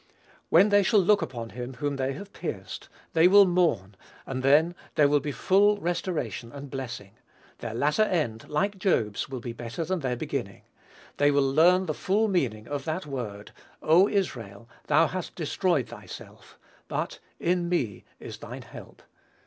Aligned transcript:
When 0.49 0.69
they 0.69 0.81
shall 0.81 0.99
look 0.99 1.21
upon 1.21 1.51
him 1.51 1.75
whom 1.75 1.97
they 1.97 2.13
have 2.13 2.33
pierced, 2.33 2.89
they 3.13 3.27
will 3.27 3.45
mourn, 3.45 3.95
and 4.25 4.41
then 4.41 4.73
there 4.95 5.07
will 5.07 5.19
be 5.19 5.31
full 5.31 5.77
restoration 5.77 6.51
and 6.51 6.71
blessing. 6.71 7.11
Their 7.59 7.75
latter 7.75 8.01
end, 8.01 8.49
like 8.49 8.79
Job's 8.79 9.29
will 9.29 9.41
be 9.41 9.53
better 9.53 9.85
than 9.85 9.99
their 9.99 10.15
beginning. 10.15 10.63
They 11.17 11.29
will 11.29 11.47
learn 11.53 11.85
the 11.85 11.93
full 11.93 12.27
meaning 12.27 12.67
of 12.67 12.83
that 12.85 13.05
word, 13.05 13.51
"O 13.83 14.07
Israel, 14.09 14.67
thou 14.87 15.05
hast 15.05 15.35
destroyed 15.35 15.89
thyself; 15.89 16.57
but 16.87 17.19
in 17.39 17.69
me 17.69 18.03
is 18.19 18.39
thine 18.39 18.63
help." 18.63 19.03